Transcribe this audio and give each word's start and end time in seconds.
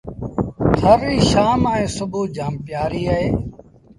ٿر 0.77 0.97
ريٚ 1.07 1.25
شآم 1.31 1.61
ائيٚݩ 1.71 1.93
سُڀو 1.97 2.21
جآم 2.35 2.53
پيٚآريٚ 2.65 3.09
اهي۔ 3.13 3.27